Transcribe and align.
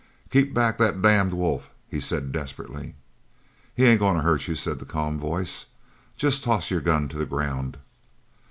"Keep 0.31 0.55
back 0.55 0.79
that 0.79 0.99
damned 1.03 1.31
wolf," 1.31 1.69
he 1.87 1.99
said 1.99 2.31
desperately. 2.31 2.95
"He 3.75 3.85
ain't 3.85 3.99
goin' 3.99 4.15
to 4.15 4.23
hurt 4.23 4.47
you," 4.47 4.55
said 4.55 4.79
the 4.79 4.83
calm 4.85 5.19
voice. 5.19 5.67
"Jest 6.17 6.43
toss 6.43 6.71
your 6.71 6.81
gun 6.81 7.07
to 7.09 7.19
the 7.19 7.25
ground." 7.27 7.77